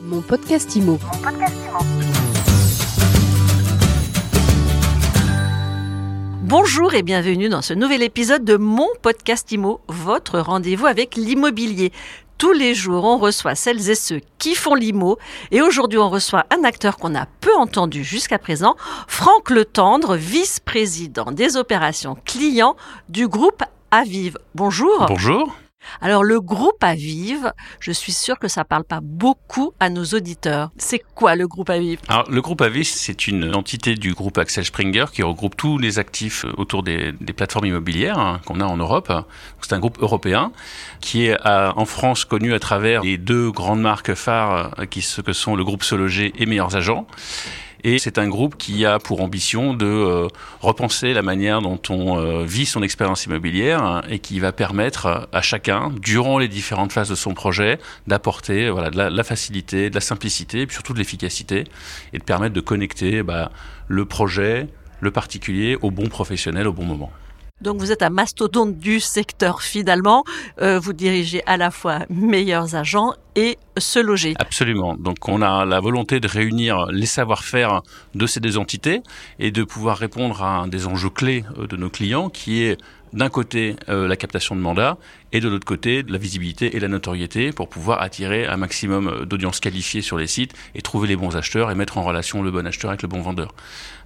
Mon 0.00 0.20
podcast 0.20 0.76
IMO. 0.76 0.98
Bonjour 6.42 6.94
et 6.94 7.02
bienvenue 7.02 7.48
dans 7.48 7.62
ce 7.62 7.74
nouvel 7.74 8.02
épisode 8.02 8.44
de 8.44 8.56
mon 8.56 8.86
podcast 9.02 9.50
IMO, 9.50 9.80
votre 9.88 10.38
rendez-vous 10.38 10.86
avec 10.86 11.16
l'immobilier. 11.16 11.92
Tous 12.38 12.52
les 12.52 12.74
jours, 12.74 13.04
on 13.04 13.18
reçoit 13.18 13.56
celles 13.56 13.90
et 13.90 13.96
ceux 13.96 14.20
qui 14.38 14.54
font 14.54 14.76
l'IMO. 14.76 15.18
Et 15.50 15.62
aujourd'hui, 15.62 15.98
on 15.98 16.08
reçoit 16.08 16.46
un 16.56 16.62
acteur 16.62 16.96
qu'on 16.96 17.16
a 17.16 17.26
peu 17.40 17.54
entendu 17.56 18.04
jusqu'à 18.04 18.38
présent, 18.38 18.76
Franck 19.08 19.50
Le 19.50 19.64
Tendre, 19.64 20.14
vice-président 20.14 21.32
des 21.32 21.56
opérations 21.56 22.16
clients 22.24 22.76
du 23.08 23.26
groupe 23.26 23.64
Aviv. 23.90 24.38
Bonjour. 24.54 25.06
Bonjour. 25.08 25.52
Alors 26.00 26.24
le 26.24 26.40
groupe 26.40 26.82
Aviv, 26.82 27.52
je 27.80 27.92
suis 27.92 28.12
sûre 28.12 28.38
que 28.38 28.48
ça 28.48 28.64
parle 28.64 28.84
pas 28.84 29.00
beaucoup 29.02 29.72
à 29.80 29.90
nos 29.90 30.04
auditeurs. 30.04 30.70
C'est 30.76 31.02
quoi 31.14 31.36
le 31.36 31.46
groupe 31.46 31.70
Aviv 31.70 31.98
Alors 32.08 32.30
le 32.30 32.40
groupe 32.40 32.60
Aviv, 32.60 32.86
c'est 32.86 33.26
une 33.26 33.54
entité 33.54 33.94
du 33.94 34.14
groupe 34.14 34.38
Axel 34.38 34.64
Springer 34.64 35.06
qui 35.12 35.22
regroupe 35.22 35.56
tous 35.56 35.78
les 35.78 35.98
actifs 35.98 36.44
autour 36.56 36.82
des, 36.82 37.12
plateformes 37.36 37.66
immobilières 37.66 38.18
hein, 38.18 38.40
qu'on 38.46 38.60
a 38.60 38.64
en 38.64 38.76
Europe. 38.76 39.12
C'est 39.60 39.74
un 39.74 39.78
groupe 39.78 39.98
européen 40.00 40.52
qui 41.00 41.26
est 41.26 41.36
à, 41.42 41.72
en 41.76 41.84
France 41.84 42.24
connu 42.24 42.54
à 42.54 42.58
travers 42.58 43.02
les 43.02 43.18
deux 43.18 43.50
grandes 43.50 43.80
marques 43.80 44.14
phares 44.14 44.74
qui 44.90 45.04
que 45.24 45.32
sont 45.32 45.56
le 45.56 45.64
groupe 45.64 45.82
Sologer 45.82 46.32
et 46.38 46.46
Meilleurs 46.46 46.76
Agents. 46.76 47.06
Et 47.84 47.98
c'est 47.98 48.18
un 48.18 48.28
groupe 48.28 48.56
qui 48.56 48.84
a 48.84 48.98
pour 48.98 49.20
ambition 49.20 49.72
de 49.72 49.86
euh, 49.86 50.28
repenser 50.60 51.12
la 51.12 51.22
manière 51.22 51.62
dont 51.62 51.80
on 51.88 52.18
euh, 52.18 52.44
vit 52.44 52.66
son 52.66 52.82
expérience 52.82 53.26
immobilière 53.26 53.82
hein, 53.82 54.02
et 54.08 54.18
qui 54.18 54.40
va 54.40 54.52
permettre 54.52 55.28
à 55.32 55.42
chacun, 55.42 55.92
durant 56.00 56.38
les 56.38 56.48
différentes 56.48 56.92
phases 56.92 57.08
de 57.08 57.14
son 57.14 57.34
projet, 57.34 57.78
d'apporter 58.06 58.68
voilà, 58.70 58.90
de 58.90 58.96
la, 58.96 59.10
la, 59.10 59.24
facilité, 59.24 59.90
de 59.90 59.94
la 59.94 60.00
simplicité 60.00 60.62
et 60.62 60.66
puis 60.66 60.74
surtout 60.74 60.92
de 60.92 60.98
l'efficacité 60.98 61.64
et 62.12 62.18
de 62.18 62.24
permettre 62.24 62.54
de 62.54 62.60
connecter 62.60 63.22
bah, 63.22 63.52
le 63.86 64.04
projet, 64.04 64.66
le 65.00 65.10
particulier 65.10 65.76
au 65.80 65.90
bon 65.90 66.08
professionnel 66.08 66.66
au 66.66 66.72
bon 66.72 66.84
moment. 66.84 67.12
Donc 67.60 67.78
vous 67.78 67.90
êtes 67.90 68.02
un 68.02 68.10
mastodonte 68.10 68.78
du 68.78 69.00
secteur 69.00 69.62
finalement. 69.62 70.24
Euh, 70.60 70.78
vous 70.78 70.92
dirigez 70.92 71.42
à 71.46 71.56
la 71.56 71.70
fois 71.70 72.00
meilleurs 72.08 72.76
agents 72.76 73.14
et 73.34 73.58
se 73.76 73.98
loger. 73.98 74.34
Absolument. 74.38 74.94
Donc 74.94 75.28
on 75.28 75.42
a 75.42 75.64
la 75.64 75.80
volonté 75.80 76.20
de 76.20 76.28
réunir 76.28 76.86
les 76.86 77.06
savoir-faire 77.06 77.82
de 78.14 78.26
ces 78.26 78.40
deux 78.40 78.58
entités 78.58 79.02
et 79.38 79.50
de 79.50 79.64
pouvoir 79.64 79.98
répondre 79.98 80.42
à 80.42 80.58
un 80.58 80.68
des 80.68 80.86
enjeux 80.86 81.10
clés 81.10 81.44
euh, 81.58 81.66
de 81.66 81.76
nos 81.76 81.90
clients 81.90 82.30
qui 82.30 82.62
est 82.62 82.78
d'un 83.12 83.28
côté 83.28 83.76
euh, 83.88 84.08
la 84.08 84.16
captation 84.16 84.54
de 84.56 84.60
mandats 84.60 84.98
et 85.32 85.40
de 85.40 85.48
l'autre 85.48 85.66
côté 85.66 86.04
la 86.08 86.18
visibilité 86.18 86.76
et 86.76 86.80
la 86.80 86.88
notoriété 86.88 87.52
pour 87.52 87.68
pouvoir 87.68 88.02
attirer 88.02 88.46
un 88.46 88.56
maximum 88.56 89.08
euh, 89.08 89.24
d'audience 89.24 89.60
qualifiée 89.60 90.02
sur 90.02 90.18
les 90.18 90.26
sites 90.26 90.54
et 90.74 90.82
trouver 90.82 91.08
les 91.08 91.16
bons 91.16 91.36
acheteurs 91.36 91.70
et 91.70 91.74
mettre 91.74 91.98
en 91.98 92.02
relation 92.02 92.42
le 92.42 92.50
bon 92.50 92.66
acheteur 92.66 92.90
avec 92.90 93.02
le 93.02 93.08
bon 93.08 93.20
vendeur. 93.20 93.54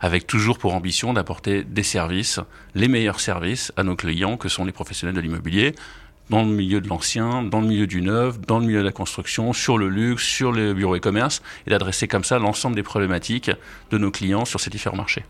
Avec 0.00 0.27
toujours 0.27 0.59
pour 0.59 0.75
ambition 0.75 1.12
d'apporter 1.12 1.64
des 1.64 1.83
services, 1.83 2.41
les 2.75 2.89
meilleurs 2.89 3.20
services 3.20 3.72
à 3.77 3.83
nos 3.83 3.97
clients 3.97 4.36
que 4.36 4.48
sont 4.48 4.64
les 4.64 4.72
professionnels 4.72 5.14
de 5.14 5.20
l'immobilier 5.20 5.75
dans 6.31 6.42
le 6.42 6.48
milieu 6.48 6.81
de 6.81 6.89
l'ancien, 6.89 7.42
dans 7.42 7.61
le 7.61 7.66
milieu 7.66 7.87
du 7.87 8.00
neuf, 8.00 8.41
dans 8.41 8.59
le 8.59 8.66
milieu 8.66 8.78
de 8.78 8.84
la 8.84 8.92
construction, 8.92 9.53
sur 9.53 9.77
le 9.77 9.89
luxe, 9.89 10.25
sur 10.25 10.50
le 10.50 10.72
bureau 10.72 10.97
e-commerce, 10.97 11.42
et 11.66 11.70
d'adresser 11.70 12.09
comme 12.09 12.25
ça 12.25 12.39
l'ensemble 12.39 12.75
des 12.75 12.83
problématiques 12.83 13.50
de 13.91 13.98
nos 13.98 14.11
clients 14.11 14.44
sur 14.44 14.59
ces 14.59 14.70
différents 14.70 14.97
marchés. 14.97 15.25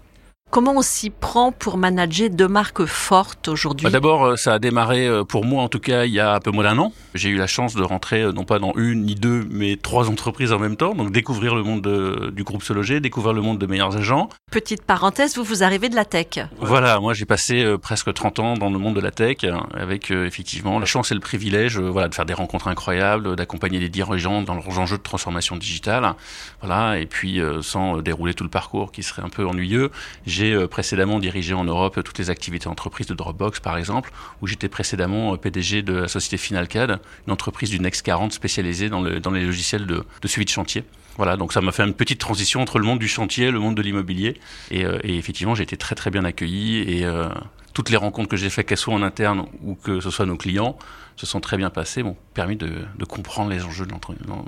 Comment 0.52 0.74
on 0.76 0.82
s'y 0.82 1.08
prend 1.08 1.50
pour 1.50 1.78
manager 1.78 2.28
deux 2.28 2.46
marques 2.46 2.84
fortes 2.84 3.48
aujourd'hui? 3.48 3.84
Bah 3.84 3.90
D'abord, 3.90 4.26
euh, 4.26 4.36
ça 4.36 4.52
a 4.52 4.58
démarré 4.58 5.06
euh, 5.06 5.24
pour 5.24 5.46
moi 5.46 5.62
en 5.62 5.70
tout 5.70 5.78
cas 5.78 6.04
il 6.04 6.12
y 6.12 6.20
a 6.20 6.34
un 6.34 6.40
peu 6.40 6.50
moins 6.50 6.64
d'un 6.64 6.76
an. 6.76 6.92
J'ai 7.14 7.30
eu 7.30 7.36
la 7.36 7.46
chance 7.46 7.74
de 7.74 7.82
rentrer 7.82 8.20
euh, 8.20 8.32
non 8.32 8.44
pas 8.44 8.58
dans 8.58 8.74
une 8.76 9.04
ni 9.04 9.14
deux, 9.14 9.46
mais 9.50 9.76
trois 9.76 10.10
entreprises 10.10 10.52
en 10.52 10.58
même 10.58 10.76
temps. 10.76 10.94
Donc 10.94 11.10
découvrir 11.10 11.54
le 11.54 11.62
monde 11.62 11.80
de, 11.80 12.28
du 12.36 12.44
groupe 12.44 12.62
Se 12.62 12.74
Loger, 12.74 13.00
découvrir 13.00 13.32
le 13.32 13.40
monde 13.40 13.56
de 13.56 13.64
meilleurs 13.64 13.96
agents. 13.96 14.28
Petite 14.50 14.82
parenthèse, 14.82 15.38
vous 15.38 15.42
vous 15.42 15.62
arrivez 15.62 15.88
de 15.88 15.94
la 15.96 16.04
tech. 16.04 16.40
Voilà, 16.58 17.00
moi 17.00 17.14
j'ai 17.14 17.24
passé 17.24 17.64
presque 17.80 18.12
30 18.12 18.38
ans 18.40 18.54
dans 18.58 18.68
le 18.68 18.78
monde 18.78 18.96
de 18.96 19.00
la 19.00 19.10
tech 19.10 19.38
avec 19.72 20.10
euh, 20.10 20.26
effectivement 20.26 20.78
la 20.78 20.84
chance 20.84 21.12
et 21.12 21.14
le 21.14 21.20
privilège 21.20 21.78
voilà, 21.78 22.08
de 22.08 22.14
faire 22.14 22.26
des 22.26 22.34
rencontres 22.34 22.68
incroyables, 22.68 23.36
d'accompagner 23.36 23.78
les 23.78 23.88
dirigeants 23.88 24.42
dans 24.42 24.54
leurs 24.54 24.78
enjeux 24.78 24.98
de 24.98 25.02
transformation 25.02 25.56
digitale. 25.56 26.12
Voilà, 26.60 26.98
et 26.98 27.06
puis 27.06 27.40
sans 27.62 28.02
dérouler 28.02 28.34
tout 28.34 28.44
le 28.44 28.50
parcours 28.50 28.92
qui 28.92 29.02
serait 29.02 29.22
un 29.22 29.30
peu 29.30 29.46
ennuyeux, 29.46 29.90
j'ai 30.26 30.41
j'ai 30.42 30.66
précédemment 30.66 31.20
dirigé 31.20 31.54
en 31.54 31.64
Europe 31.64 32.02
toutes 32.02 32.18
les 32.18 32.28
activités 32.28 32.66
entreprises 32.66 33.06
de 33.06 33.14
Dropbox, 33.14 33.60
par 33.60 33.78
exemple, 33.78 34.12
où 34.40 34.48
j'étais 34.48 34.68
précédemment 34.68 35.36
PDG 35.36 35.82
de 35.82 35.94
la 35.94 36.08
société 36.08 36.36
Finalcad, 36.36 36.98
une 37.26 37.32
entreprise 37.32 37.70
du 37.70 37.78
Next 37.78 38.02
40 38.02 38.32
spécialisée 38.32 38.88
dans, 38.88 39.00
le, 39.00 39.20
dans 39.20 39.30
les 39.30 39.44
logiciels 39.44 39.86
de, 39.86 40.04
de 40.20 40.28
suivi 40.28 40.44
de 40.44 40.50
chantier. 40.50 40.84
Voilà, 41.16 41.36
donc 41.36 41.52
ça 41.52 41.60
m'a 41.60 41.72
fait 41.72 41.84
une 41.84 41.94
petite 41.94 42.18
transition 42.18 42.60
entre 42.60 42.78
le 42.78 42.84
monde 42.84 42.98
du 42.98 43.08
chantier 43.08 43.50
le 43.50 43.60
monde 43.60 43.76
de 43.76 43.82
l'immobilier. 43.82 44.40
Et, 44.70 44.84
euh, 44.84 44.98
et, 45.04 45.16
effectivement, 45.16 45.54
j'ai 45.54 45.62
été 45.62 45.76
très 45.76 45.94
très 45.94 46.10
bien 46.10 46.24
accueilli 46.24 46.78
et 46.78 47.04
euh, 47.04 47.28
toutes 47.72 47.90
les 47.90 47.96
rencontres 47.96 48.28
que 48.28 48.36
j'ai 48.36 48.50
faites, 48.50 48.66
qu'elles 48.66 48.78
soient 48.78 48.94
en 48.94 49.02
interne 49.02 49.46
ou 49.62 49.74
que 49.74 50.00
ce 50.00 50.10
soit 50.10 50.26
nos 50.26 50.36
clients, 50.36 50.76
se 51.16 51.26
sont 51.26 51.40
très 51.40 51.56
bien 51.56 51.70
passées, 51.70 52.02
m'ont 52.02 52.16
permis 52.34 52.56
de, 52.56 52.70
de 52.98 53.04
comprendre 53.04 53.50
les 53.50 53.64
enjeux 53.64 53.86
de 53.86 53.94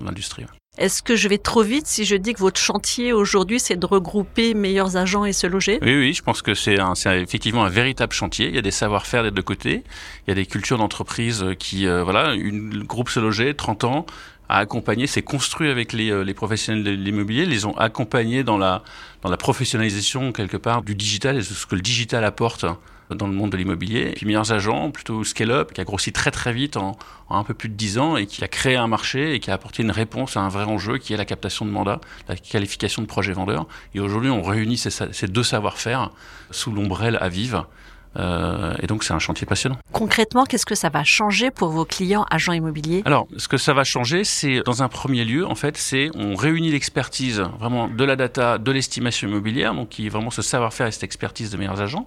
l'industrie. 0.05 0.45
Est-ce 0.77 1.05
que 1.05 1.15
je 1.15 1.29
vais 1.29 1.39
trop 1.39 1.63
vite 1.63 1.87
si 1.87 2.05
je 2.05 2.17
dis 2.17 2.33
que 2.33 2.41
votre 2.41 2.59
chantier 2.59 3.13
aujourd'hui, 3.13 3.61
c'est 3.61 3.77
de 3.77 3.87
regrouper 3.87 4.55
meilleurs 4.55 4.97
agents 4.97 5.25
et 5.25 5.33
se 5.33 5.47
loger? 5.47 5.79
Oui, 5.83 5.95
oui, 5.97 6.13
je 6.15 6.23
pense 6.23 6.43
que 6.43 6.53
c'est 6.55 6.77
effectivement 7.07 7.65
un 7.65 7.69
véritable 7.69 8.13
chantier. 8.13 8.49
Il 8.49 8.57
y 8.57 8.59
a 8.59 8.63
des 8.63 8.73
savoir-faire 8.73 9.23
des 9.23 9.31
deux 9.31 9.43
côtés. 9.43 9.85
Il 10.27 10.31
y 10.31 10.33
a 10.33 10.35
des 10.35 10.47
cultures 10.47 10.79
d'entreprise 10.79 11.45
qui, 11.61 11.87
euh, 11.87 12.03
voilà, 12.03 12.35
une 12.35 12.83
groupe 12.83 13.09
se 13.09 13.21
loger, 13.21 13.55
30 13.55 13.85
ans, 13.85 14.07
a 14.49 14.59
accompagné, 14.59 15.07
s'est 15.07 15.23
construit 15.23 15.71
avec 15.71 15.93
les, 15.93 16.11
euh, 16.11 16.23
les 16.23 16.35
professionnels 16.35 16.83
de 16.83 16.91
l'immobilier, 16.91 17.47
les 17.47 17.67
ont 17.67 17.77
accompagnés 17.77 18.43
dans 18.43 18.59
la, 18.59 18.83
dans 19.23 19.31
la 19.31 19.37
professionnalisation 19.37 20.33
quelque 20.33 20.57
part 20.57 20.83
du 20.83 20.97
digital 20.97 21.37
et 21.37 21.39
de 21.39 21.45
ce 21.45 21.67
que 21.67 21.77
le 21.77 21.83
digital 21.83 22.25
apporte 22.25 22.67
dans 23.11 23.27
le 23.27 23.33
monde 23.33 23.51
de 23.51 23.57
l'immobilier. 23.57 24.13
Puis 24.17 24.27
meilleurs 24.27 24.53
agents, 24.53 24.91
plutôt 24.91 25.25
scale-up, 25.25 25.73
qui 25.73 25.81
a 25.81 25.85
grossi 25.85 26.13
très 26.13 26.31
très 26.31 26.53
vite 26.53 26.77
en, 26.77 26.97
en, 27.29 27.39
un 27.39 27.45
peu 27.45 27.55
plus 27.55 27.69
de 27.69 27.75
10 27.75 27.99
ans 27.99 28.17
et 28.17 28.27
qui 28.27 28.43
a 28.45 28.49
créé 28.49 28.77
un 28.77 28.87
marché 28.87 29.35
et 29.35 29.41
qui 29.41 29.51
a 29.51 29.55
apporté 29.55 29.83
une 29.83 29.91
réponse 29.91 30.37
à 30.37 30.41
un 30.41 30.49
vrai 30.49 30.65
enjeu 30.65 30.99
qui 30.99 31.13
est 31.13 31.17
la 31.17 31.25
captation 31.25 31.65
de 31.65 31.71
mandats, 31.71 32.01
la 32.29 32.37
qualification 32.37 33.03
de 33.03 33.07
projets 33.07 33.33
vendeurs. 33.33 33.67
Et 33.95 34.01
aujourd'hui, 34.01 34.31
on 34.31 34.43
réunit 34.43 34.79
ces, 34.79 34.91
ces 34.91 35.29
deux 35.29 35.43
savoir-faire 35.43 36.11
sous 36.51 36.73
l'ombrelle 36.73 37.19
à 37.21 37.29
Vive. 37.29 37.65
Euh, 38.17 38.75
et 38.81 38.87
donc 38.87 39.05
c'est 39.05 39.13
un 39.13 39.19
chantier 39.19 39.47
passionnant. 39.47 39.77
Concrètement, 39.93 40.45
qu'est-ce 40.45 40.67
que 40.67 40.75
ça 40.75 40.89
va 40.89 41.05
changer 41.05 41.51
pour 41.51 41.71
vos 41.71 41.85
clients 41.85 42.27
agents 42.31 42.53
immobiliers? 42.53 43.03
Alors, 43.05 43.27
ce 43.37 43.49
que 43.49 43.57
ça 43.57 43.75
va 43.75 43.85
changer, 43.85 44.25
c'est 44.25 44.61
dans 44.65 44.83
un 44.83 44.89
premier 44.89 45.25
lieu, 45.25 45.47
en 45.47 45.55
fait, 45.55 45.77
c'est 45.77 46.11
on 46.15 46.35
réunit 46.35 46.71
l'expertise 46.71 47.41
vraiment 47.59 47.89
de 47.89 48.05
la 48.05 48.17
data, 48.17 48.59
de 48.59 48.71
l'estimation 48.71 49.29
immobilière, 49.29 49.75
donc 49.75 49.89
qui 49.89 50.07
est 50.07 50.11
vraiment 50.11 50.31
ce 50.31 50.43
savoir-faire 50.43 50.87
et 50.87 50.93
cette 50.93 51.05
expertise 51.05 51.51
de 51.51 51.57
meilleurs 51.57 51.81
agents 51.81 52.07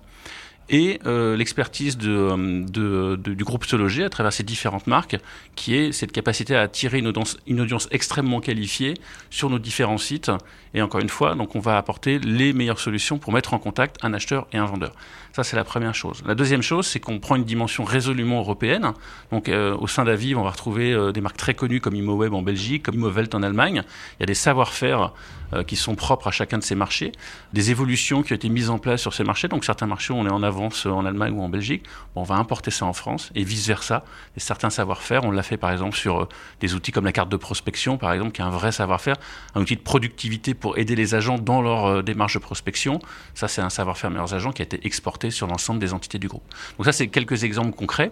et 0.70 1.00
euh, 1.06 1.36
l'expertise 1.38 1.98
de, 1.98 3.16
du 3.16 3.44
groupe 3.44 3.66
Sologer 3.66 4.04
à 4.04 4.10
travers 4.10 4.34
ses 4.34 4.44
différentes 4.44 4.88
marques, 4.88 5.18
qui 5.56 5.76
est 5.76 5.92
cette 5.92 6.12
capacité 6.12 6.56
à 6.56 6.62
attirer 6.62 7.00
une 7.00 7.08
audience, 7.08 7.88
extrêmement 7.92 8.40
qualifiée 8.40 8.94
sur 9.30 9.50
nos 9.50 9.60
différents 9.60 9.98
sites. 9.98 10.32
Et 10.74 10.82
encore 10.82 11.02
une 11.02 11.10
fois, 11.10 11.36
donc 11.36 11.56
on 11.56 11.60
va 11.60 11.78
apporter 11.78 12.20
les 12.20 12.54
meilleures 12.54 12.80
solutions 12.80 13.18
pour 13.18 13.34
mettre 13.34 13.54
en 13.54 13.60
contact 13.60 13.98
un 14.04 14.14
acheteur 14.14 14.48
et 14.54 14.58
un 14.58 14.66
vendeur. 14.66 14.94
Ça, 15.34 15.44
c'est 15.44 15.56
la 15.56 15.64
première 15.64 15.94
chose. 15.94 16.24
La 16.26 16.34
deuxième 16.34 16.64
chose, 16.64 16.88
c'est 16.88 17.00
qu'on 17.00 17.20
prend 17.20 17.36
une 17.36 17.44
dimension 17.44 17.84
résolument 17.84 18.40
européenne. 18.40 18.94
Donc, 19.32 19.50
euh, 19.50 19.78
au 19.78 19.86
sein 19.86 20.04
d'Aviv, 20.04 20.38
on 20.40 20.44
va 20.44 20.50
retrouver 20.50 20.92
euh, 20.92 21.12
des 21.12 21.22
marques 21.22 21.38
très 21.38 21.54
connues 21.54 21.80
comme 21.80 21.96
ImoWeb 21.96 22.34
en 22.34 22.42
Belgique, 22.42 22.82
comme 22.82 22.96
ImoWelt 22.96 23.36
en 23.36 23.44
Allemagne. 23.44 23.84
Il 24.18 24.22
y 24.22 24.24
a 24.24 24.26
des 24.26 24.34
savoir-faire 24.34 25.14
euh, 25.47 25.47
qui 25.68 25.76
sont 25.76 25.96
propres 25.96 26.28
à 26.28 26.32
chacun 26.32 26.58
de 26.58 26.64
ces 26.64 26.76
marchés, 26.76 27.12
des 27.54 27.72
évolutions 27.72 28.24
qui 28.24 28.34
ont 28.34 28.36
été 28.36 28.50
mises 28.50 28.70
en 28.70 28.80
place 28.80 29.02
sur 29.02 29.14
ces 29.14 29.24
marchés. 29.24 29.48
Donc, 29.48 29.66
certains 29.66 29.88
marchés, 29.88 30.14
on 30.14 30.26
est 30.26 30.32
en 30.32 30.44
avance 30.44 30.86
en 30.86 31.06
Allemagne 31.06 31.34
ou 31.34 31.42
en 31.42 31.50
Belgique. 31.50 31.84
On 32.16 32.24
va 32.24 32.36
importer 32.36 32.72
ça 32.72 32.86
en 32.86 32.94
France 32.94 33.32
et 33.36 33.44
vice-versa. 33.44 34.04
Et 34.36 34.40
certains 34.40 34.70
savoir-faire, 34.70 35.24
on 35.24 35.32
l'a 35.32 35.44
fait 35.44 35.58
par 35.58 35.72
exemple 35.72 35.96
sur 35.96 36.22
euh, 36.22 36.30
des 36.60 36.74
outils 36.74 36.92
comme 36.92 37.06
la 37.06 37.12
carte 37.12 37.30
de 37.30 37.38
prospection, 37.38 37.98
par 37.98 38.14
exemple, 38.14 38.32
qui 38.32 38.42
est 38.42 38.46
un 38.46 38.50
vrai 38.50 38.72
savoir-faire, 38.72 39.16
un 39.56 39.62
outil 39.62 39.76
de 39.76 39.82
productivité 39.82 40.54
pour 40.54 40.78
aider 40.78 40.96
les 40.96 41.16
agents 41.16 41.38
dans 41.38 41.62
leur 41.62 41.86
euh, 41.86 42.02
démarche 42.02 42.36
de 42.36 42.40
prospection. 42.40 43.00
Ça, 43.34 43.48
c'est 43.48 43.62
un 43.62 43.70
savoir-faire 43.70 44.10
meilleurs 44.10 44.34
agents 44.34 44.52
qui 44.52 44.62
a 44.62 44.66
été 44.66 44.80
exporté 44.84 45.32
sur 45.32 45.48
l'ensemble 45.48 45.80
des 45.80 45.94
entités 45.94 46.20
du 46.20 46.28
groupe. 46.28 46.44
Donc 46.78 46.86
ça, 46.86 46.92
c'est 46.92 47.08
quelques 47.08 47.44
exemples 47.44 47.76
concrets. 47.76 48.12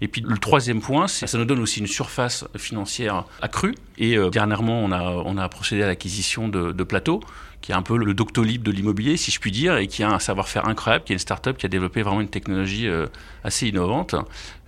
Et 0.00 0.08
puis 0.08 0.22
le 0.26 0.38
troisième 0.38 0.80
point, 0.80 1.08
ça 1.08 1.38
nous 1.38 1.44
donne 1.44 1.60
aussi 1.60 1.80
une 1.80 1.86
surface 1.86 2.44
financière 2.56 3.24
accrue. 3.42 3.74
Et 3.98 4.16
euh, 4.16 4.30
dernièrement, 4.30 4.82
on 4.82 5.36
a 5.36 5.48
procédé 5.48 5.82
à 5.82 5.86
l'acquisition 5.86 6.48
de, 6.48 6.69
de 6.72 6.84
plateaux 6.84 7.20
qui 7.60 7.72
est 7.72 7.74
un 7.74 7.82
peu 7.82 7.96
le 7.98 8.14
Doctolib 8.14 8.62
de 8.62 8.70
l'immobilier, 8.70 9.16
si 9.16 9.30
je 9.30 9.38
puis 9.38 9.50
dire, 9.50 9.76
et 9.76 9.86
qui 9.86 10.02
a 10.02 10.10
un 10.10 10.18
savoir-faire 10.18 10.66
incroyable, 10.66 11.04
qui 11.04 11.12
est 11.12 11.16
une 11.16 11.20
start-up 11.20 11.58
qui 11.58 11.66
a 11.66 11.68
développé 11.68 12.02
vraiment 12.02 12.20
une 12.20 12.28
technologie 12.28 12.88
euh, 12.88 13.06
assez 13.44 13.68
innovante 13.68 14.14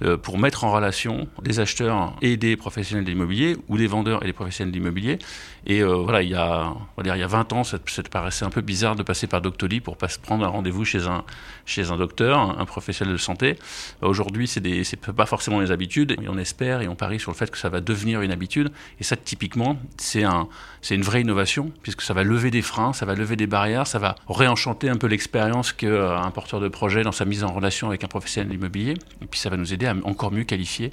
euh, 0.02 0.18
pour 0.18 0.38
mettre 0.38 0.64
en 0.64 0.72
relation 0.72 1.26
des 1.42 1.58
acheteurs 1.60 2.14
et 2.20 2.36
des 2.36 2.56
professionnels 2.56 3.04
de 3.04 3.10
l'immobilier, 3.10 3.56
ou 3.68 3.78
des 3.78 3.86
vendeurs 3.86 4.22
et 4.22 4.26
des 4.26 4.32
professionnels 4.32 4.72
de 4.72 4.76
l'immobilier. 4.76 5.18
Et 5.66 5.80
euh, 5.80 5.94
voilà, 5.94 6.22
il 6.22 6.30
y, 6.30 6.34
a, 6.34 6.70
on 6.70 6.86
va 6.96 7.02
dire, 7.02 7.16
il 7.16 7.20
y 7.20 7.24
a 7.24 7.28
20 7.28 7.52
ans, 7.54 7.64
ça, 7.64 7.78
ça 7.86 8.02
paraissait 8.02 8.44
un 8.44 8.50
peu 8.50 8.60
bizarre 8.60 8.94
de 8.94 9.02
passer 9.02 9.26
par 9.26 9.40
Doctolib 9.40 9.82
pour 9.82 9.96
pas 9.96 10.08
se 10.08 10.18
prendre 10.18 10.44
un 10.44 10.48
rendez-vous 10.48 10.84
chez 10.84 11.06
un, 11.06 11.24
chez 11.64 11.90
un 11.90 11.96
docteur, 11.96 12.38
un 12.38 12.64
professionnel 12.66 13.14
de 13.14 13.18
santé. 13.18 13.58
Aujourd'hui, 14.02 14.48
c'est 14.48 14.60
des, 14.60 14.84
c'est 14.84 15.00
pas 15.00 15.26
forcément 15.26 15.60
les 15.60 15.70
habitudes, 15.70 16.16
et 16.20 16.28
on 16.28 16.36
espère 16.36 16.82
et 16.82 16.88
on 16.88 16.96
parie 16.96 17.20
sur 17.20 17.30
le 17.30 17.36
fait 17.36 17.50
que 17.50 17.58
ça 17.58 17.70
va 17.70 17.80
devenir 17.80 18.20
une 18.20 18.32
habitude. 18.32 18.70
Et 19.00 19.04
ça, 19.04 19.16
typiquement, 19.16 19.78
c'est 19.96 20.24
un, 20.24 20.48
une 20.90 21.02
vraie 21.02 21.22
innovation, 21.22 21.72
puisque 21.82 21.91
ça 22.00 22.14
va 22.14 22.22
lever 22.22 22.50
des 22.50 22.62
freins, 22.62 22.92
ça 22.92 23.06
va 23.06 23.14
lever 23.14 23.36
des 23.36 23.46
barrières, 23.46 23.86
ça 23.86 23.98
va 23.98 24.14
réenchanter 24.28 24.88
un 24.88 24.96
peu 24.96 25.06
l'expérience 25.06 25.72
qu'un 25.72 26.30
porteur 26.30 26.60
de 26.60 26.68
projet 26.68 27.02
dans 27.02 27.12
sa 27.12 27.24
mise 27.24 27.44
en 27.44 27.52
relation 27.52 27.88
avec 27.88 28.04
un 28.04 28.08
professionnel 28.08 28.48
de 28.48 28.52
l'immobilier. 28.54 28.94
Et 29.20 29.26
puis 29.26 29.38
ça 29.38 29.50
va 29.50 29.56
nous 29.56 29.72
aider 29.72 29.86
à 29.86 29.94
encore 30.04 30.32
mieux 30.32 30.44
qualifier 30.44 30.92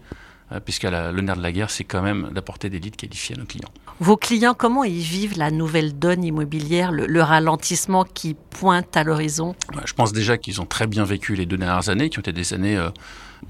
euh, 0.52 0.60
puisque 0.60 0.84
le 0.84 1.22
nerf 1.22 1.38
de 1.38 1.44
la 1.44 1.52
guerre, 1.52 1.70
c'est 1.70 1.84
quand 1.84 2.02
même 2.02 2.30
d'apporter 2.34 2.70
des 2.70 2.80
leads 2.80 2.98
qualifiés 2.98 3.36
à 3.36 3.40
nos 3.40 3.46
clients. 3.46 3.70
Vos 4.00 4.18
clients, 4.18 4.56
comment 4.58 4.84
ils 4.84 5.02
vivent 5.02 5.38
la 5.38 5.52
nouvelle 5.52 5.98
donne 5.98 6.24
immobilière, 6.24 6.92
le, 6.92 7.22
ralentissement 7.22 8.04
qui 8.04 8.36
pointe 8.50 8.98
à 8.98 9.04
l'horizon? 9.04 9.56
Je 9.86 9.94
pense 9.94 10.12
déjà 10.14 10.38
qu'ils 10.38 10.62
ont 10.62 10.66
très 10.66 10.88
bien 10.88 11.04
vécu 11.04 11.36
les 11.36 11.46
deux 11.46 11.58
dernières 11.58 11.90
années, 11.90 12.10
qui 12.10 12.18
ont 12.18 12.22
été 12.22 12.34
des 12.34 12.54
années 12.54 12.78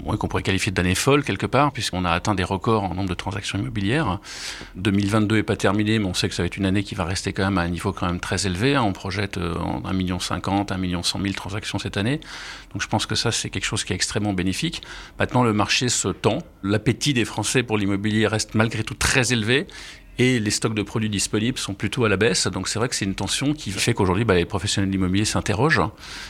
euh, 0.06 0.16
qu'on 0.16 0.28
pourrait 0.28 0.42
qualifier 0.42 0.72
d'années 0.72 0.94
folles 0.94 1.24
quelque 1.24 1.46
part, 1.46 1.72
puisqu'on 1.72 2.04
a 2.04 2.10
atteint 2.10 2.34
des 2.34 2.44
records 2.44 2.84
en 2.84 2.94
nombre 2.94 3.08
de 3.08 3.14
transactions 3.14 3.58
immobilières. 3.58 4.18
2022 4.76 5.36
n'est 5.36 5.42
pas 5.42 5.56
terminé, 5.56 5.98
mais 5.98 6.06
on 6.06 6.14
sait 6.14 6.28
que 6.28 6.34
ça 6.34 6.42
va 6.42 6.46
être 6.46 6.56
une 6.56 6.66
année 6.66 6.82
qui 6.82 6.94
va 6.94 7.04
rester 7.04 7.32
quand 7.32 7.44
même 7.44 7.58
à 7.58 7.62
un 7.62 7.68
niveau 7.68 7.92
quand 7.92 8.06
même 8.06 8.20
très 8.20 8.46
élevé. 8.46 8.74
Hein. 8.74 8.82
On 8.82 8.92
projette 8.92 9.38
1,50 9.38 9.92
million, 9.94 10.18
1 10.68 10.76
million 10.78 11.02
100 11.02 11.20
000 11.20 11.34
transactions 11.34 11.78
cette 11.78 11.96
année. 11.96 12.20
Donc 12.72 12.82
je 12.82 12.88
pense 12.88 13.06
que 13.06 13.14
ça, 13.14 13.32
c'est 13.32 13.50
quelque 13.50 13.64
chose 13.64 13.84
qui 13.84 13.92
est 13.92 13.96
extrêmement 13.96 14.32
bénéfique. 14.32 14.82
Maintenant, 15.18 15.42
le 15.44 15.52
marché 15.52 15.88
se 15.88 16.08
tend. 16.08 16.38
L'appétit 16.62 17.14
des 17.14 17.24
Français 17.24 17.62
pour 17.62 17.78
l'immobilier 17.78 18.26
reste 18.26 18.54
malgré 18.54 18.84
tout 18.84 18.94
très 18.94 19.32
élevé 19.32 19.66
et 20.20 20.38
les 20.38 20.50
stocks 20.50 20.74
de 20.74 20.82
produits 20.82 21.08
disponibles 21.08 21.56
sont 21.56 21.72
plutôt 21.72 22.04
à 22.04 22.10
la 22.10 22.18
baisse. 22.18 22.46
Donc 22.46 22.68
c'est 22.68 22.78
vrai 22.78 22.90
que 22.90 22.94
c'est 22.94 23.06
une 23.06 23.14
tension 23.14 23.54
qui 23.54 23.70
fait 23.70 23.94
qu'aujourd'hui 23.94 24.26
bah, 24.26 24.34
les 24.34 24.44
professionnels 24.44 24.90
de 24.90 24.92
l'immobilier 24.92 25.24
s'interrogent. 25.24 25.80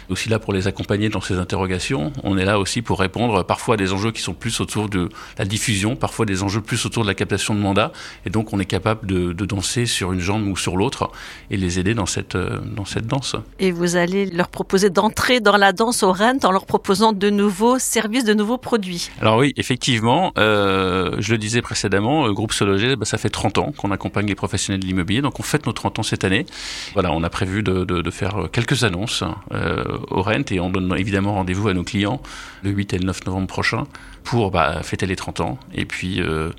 Aussi 0.09 0.29
là 0.29 0.39
pour 0.39 0.53
les 0.53 0.69
accompagner 0.69 1.09
dans 1.09 1.21
ces 1.21 1.39
interrogations. 1.39 2.13
On 2.23 2.39
est 2.39 2.45
là 2.45 2.61
aussi 2.61 2.83
pour 2.83 3.01
répondre 3.01 3.43
parfois 3.43 3.75
à 3.75 3.77
des 3.77 3.93
enjeux 3.93 4.13
qui 4.13 4.23
sont 4.23 4.33
plus 4.33 4.61
autour 4.61 4.89
de 4.89 5.09
la 5.39 5.45
diffusion, 5.45 5.97
parfois 5.97 6.25
des 6.25 6.45
enjeux 6.45 6.61
plus 6.61 6.87
autour 6.87 7.03
de 7.03 7.09
la 7.09 7.15
captation 7.15 7.53
de 7.53 7.59
mandat. 7.59 7.91
Et 8.25 8.31
donc 8.31 8.53
on 8.53 8.61
est 8.61 8.65
capable 8.65 9.09
de, 9.09 9.33
danser 9.33 9.87
sur 9.87 10.13
une 10.13 10.21
jambe 10.21 10.47
ou 10.47 10.57
sur 10.57 10.77
l'autre 10.77 11.11
et 11.51 11.57
les 11.57 11.81
aider 11.81 11.95
dans 11.95 12.07
cette, 12.07 12.37
euh, 12.37 12.61
dans 12.61 12.85
cette 12.85 13.09
danse. 13.09 13.35
Et 13.59 13.73
vous 13.73 13.97
allez 13.97 14.27
leur 14.27 14.47
proposer 14.47 14.91
d'entrer 14.91 15.41
dans 15.41 15.57
la 15.57 15.73
danse 15.73 16.05
au 16.05 16.13
Rennes 16.13 16.39
en 16.45 16.53
leur 16.53 16.67
proposant 16.67 17.13
de 17.13 17.31
nouveaux 17.31 17.81
services, 17.81 18.23
de 18.23 18.35
nouveaux 18.35 18.59
produits. 18.59 19.11
Alors 19.21 19.39
oui, 19.39 19.53
effectivement, 19.57 20.33
euh, 20.39 21.17
je 21.19 21.33
le 21.33 21.39
disais 21.39 21.63
précédemment, 21.63 22.29
le 22.29 22.35
groupe 22.35 22.53
Sologer, 22.53 22.95
bah, 22.95 23.05
ça 23.05 23.19
fait 23.19 23.31
30 23.31 23.59
ans 23.59 23.73
qu'on 23.81 23.91
accompagne 23.91 24.27
les 24.27 24.35
professionnels 24.35 24.81
de 24.81 24.87
l'immobilier. 24.87 25.23
Donc 25.23 25.41
on 25.41 25.43
fête 25.43 25.67
nos 25.67 25.73
30 25.73 26.00
ans 26.00 26.03
cette 26.03 26.25
année. 26.25 26.44
Voilà, 26.93 27.12
on 27.12 27.23
a 27.23 27.31
prévu 27.31 27.62
de, 27.62 28.11
faire 28.11 28.49
quelques 28.53 28.85
annonces 28.85 29.25
euh, 29.53 29.99
au 30.11 30.23
Rent 30.23 30.50
et 30.50 30.61
on 30.61 30.71
donne 30.71 30.93
évidemment 30.99 31.35
rendez-vous 31.35 31.69
à 31.69 31.75
nos 31.75 31.85
clients 31.85 32.21
le 32.62 32.71
8 32.71 32.94
et 32.94 32.99
le 32.99 33.05
9 33.06 33.27
novembre 33.27 33.47
prochain 33.47 33.85
pour 34.25 34.50
bah, 34.50 34.82
fêter 34.82 35.06
les 35.06 35.17
30 35.17 35.41
ans 35.41 35.59
et 35.73 35.87
puis 35.87 36.21
euh, 36.21 36.50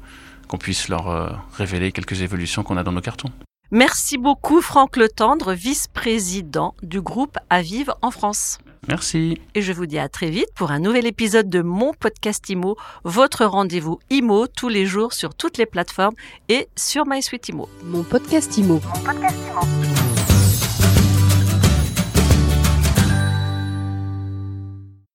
qu'on 0.47 0.57
puisse 0.57 0.87
leur 0.87 1.09
euh, 1.09 1.29
révéler 1.53 1.91
quelques 1.91 2.21
évolutions 2.21 2.63
qu'on 2.63 2.77
a 2.77 2.83
dans 2.83 2.93
nos 2.93 3.01
cartons. 3.01 3.29
Merci 3.69 4.17
beaucoup 4.17 4.61
Franck 4.61 4.97
Le 4.97 5.07
Tendre, 5.07 5.53
vice-président 5.53 6.73
du 6.81 7.01
groupe 7.01 7.37
Avive 7.49 7.93
en 8.01 8.11
France. 8.11 8.59
Merci. 8.87 9.39
Et 9.53 9.61
je 9.61 9.73
vous 9.73 9.85
dis 9.85 9.99
à 9.99 10.09
très 10.09 10.29
vite 10.29 10.49
pour 10.55 10.71
un 10.71 10.79
nouvel 10.79 11.05
épisode 11.05 11.49
de 11.49 11.61
mon 11.61 11.93
podcast 11.93 12.49
IMO, 12.49 12.77
votre 13.03 13.45
rendez-vous 13.45 13.99
IMO 14.09 14.47
tous 14.47 14.69
les 14.69 14.85
jours 14.85 15.13
sur 15.13 15.35
toutes 15.35 15.57
les 15.57 15.67
plateformes 15.67 16.15
et 16.49 16.67
sur 16.75 17.05
MySuite 17.05 17.49
IMO. 17.49 17.69
Mon 17.83 18.03
podcast 18.03 18.57
IMO. 18.57 18.81
Mon 18.83 19.03
podcast 19.03 19.37
IMO. 19.51 20.00